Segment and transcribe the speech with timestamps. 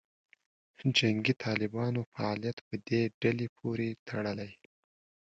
[0.97, 4.51] جنګي طالبانو فعالیت په دې ډلې پورې تړلې.